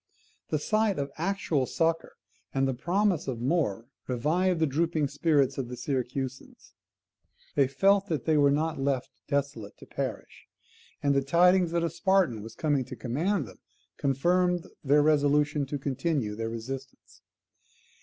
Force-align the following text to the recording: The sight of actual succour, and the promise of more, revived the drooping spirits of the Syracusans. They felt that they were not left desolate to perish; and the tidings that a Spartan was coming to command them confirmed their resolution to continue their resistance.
The 0.49 0.57
sight 0.57 0.97
of 0.97 1.11
actual 1.19 1.67
succour, 1.67 2.13
and 2.55 2.67
the 2.67 2.73
promise 2.73 3.27
of 3.27 3.39
more, 3.39 3.85
revived 4.07 4.59
the 4.59 4.65
drooping 4.65 5.09
spirits 5.09 5.59
of 5.59 5.67
the 5.67 5.77
Syracusans. 5.77 6.73
They 7.53 7.67
felt 7.67 8.07
that 8.07 8.25
they 8.25 8.35
were 8.35 8.49
not 8.49 8.79
left 8.79 9.11
desolate 9.27 9.77
to 9.77 9.85
perish; 9.85 10.47
and 11.03 11.13
the 11.13 11.21
tidings 11.21 11.69
that 11.69 11.83
a 11.83 11.89
Spartan 11.91 12.41
was 12.41 12.55
coming 12.55 12.83
to 12.85 12.95
command 12.95 13.45
them 13.47 13.59
confirmed 13.97 14.65
their 14.83 15.03
resolution 15.03 15.67
to 15.67 15.77
continue 15.77 16.35
their 16.35 16.49
resistance. 16.49 17.21